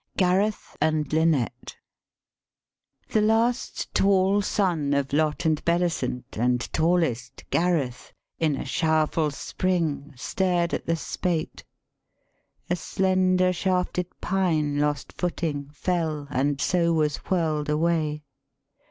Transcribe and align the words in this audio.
GARETH 0.17 0.75
AND 0.81 1.13
LYNETTE" 1.13 1.77
The 3.13 3.21
last 3.21 3.93
tall 3.93 4.41
son 4.41 4.95
of 4.95 5.13
Lot 5.13 5.45
and 5.45 5.63
Bellicent, 5.63 6.35
And 6.39 6.59
tallest, 6.73 7.43
Gareth, 7.51 8.11
in 8.39 8.55
a 8.55 8.63
showerful 8.65 9.31
spring 9.31 10.15
Stared 10.17 10.73
at 10.73 10.87
the 10.87 10.95
spate. 10.95 11.63
A 12.67 12.75
slender 12.75 13.53
shafted 13.53 14.07
Pine 14.21 14.79
Lost 14.79 15.11
footing, 15.13 15.69
fell, 15.71 16.25
and 16.31 16.59
so 16.59 16.93
was 16.93 17.17
whirl 17.17 17.63
'd 17.65 17.69
away. 17.69 18.23